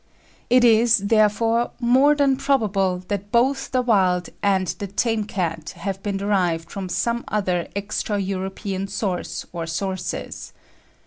It 0.49 0.63
is, 0.63 0.97
therefore, 0.97 1.69
more 1.79 2.15
than 2.15 2.35
probable 2.35 3.03
that 3.09 3.31
both 3.31 3.69
the 3.69 3.83
wild 3.83 4.29
and 4.41 4.65
the 4.65 4.87
tame 4.87 5.25
cat 5.25 5.75
have 5.77 6.01
been 6.01 6.17
derived 6.17 6.71
from 6.71 6.89
some 6.89 7.23
other 7.27 7.67
extra 7.75 8.17
European 8.17 8.87
source 8.87 9.45
or 9.53 9.67
sources. 9.67 10.53